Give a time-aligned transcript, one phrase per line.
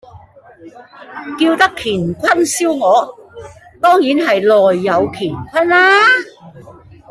[1.39, 3.15] 叫得乾坤燒鵝，
[3.79, 5.93] 當然係內有乾坤啦